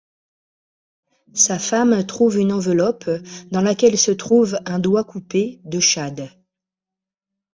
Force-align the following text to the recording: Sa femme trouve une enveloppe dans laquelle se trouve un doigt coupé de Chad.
Sa 1.35 1.59
femme 1.59 2.03
trouve 2.07 2.37
une 2.37 2.53
enveloppe 2.53 3.07
dans 3.51 3.61
laquelle 3.61 3.99
se 3.99 4.09
trouve 4.09 4.57
un 4.65 4.79
doigt 4.79 5.03
coupé 5.03 5.61
de 5.63 5.79
Chad. 5.79 6.31